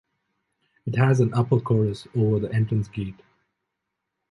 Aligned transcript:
It 0.87 0.95
has 0.95 1.19
an 1.19 1.31
upper 1.35 1.59
chorus 1.59 2.07
over 2.15 2.39
the 2.39 2.51
entrance 2.51 2.87
gate. 2.87 3.21